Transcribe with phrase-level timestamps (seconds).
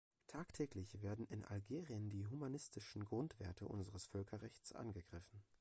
[0.25, 5.43] Tagtäglich werden in Algerien die humanistischen Grundwerte unseres Völkerrechts angegriffen.